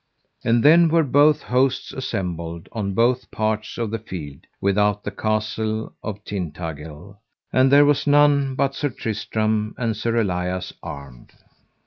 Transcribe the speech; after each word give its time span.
And 0.43 0.63
then 0.63 0.87
were 0.89 1.03
both 1.03 1.43
hosts 1.43 1.93
assembled 1.93 2.67
on 2.71 2.95
both 2.95 3.29
parts 3.29 3.77
of 3.77 3.91
the 3.91 3.99
field, 3.99 4.47
without 4.59 5.03
the 5.03 5.11
Castle 5.11 5.93
of 6.01 6.23
Tintagil, 6.25 7.19
and 7.53 7.71
there 7.71 7.85
was 7.85 8.07
none 8.07 8.55
but 8.55 8.73
Sir 8.73 8.89
Tristram 8.89 9.75
and 9.77 9.95
Sir 9.95 10.15
Elias 10.19 10.73
armed. 10.81 11.33